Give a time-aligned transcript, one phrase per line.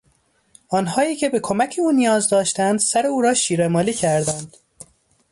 [0.67, 4.57] آنهایی که به کمک او نیاز داشتند سر او را شیرهمالی کردند.